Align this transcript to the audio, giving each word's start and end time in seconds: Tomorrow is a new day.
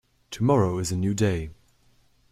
Tomorrow 0.31 0.79
is 0.79 0.91
a 0.91 0.95
new 0.97 1.13
day. 1.13 1.51